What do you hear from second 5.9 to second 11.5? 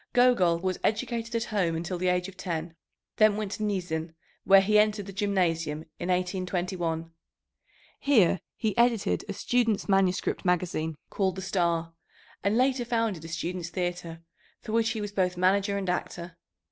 in 1821. Here he edited a students' manuscript magazine called the